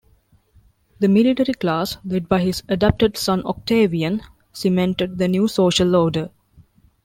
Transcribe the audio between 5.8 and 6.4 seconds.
order.